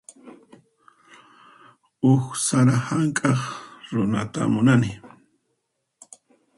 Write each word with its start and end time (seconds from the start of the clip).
Huk 2.03 2.27
sara 2.45 2.75
hank'aq 2.87 3.39
runata 3.93 4.41
munani. 4.53 4.91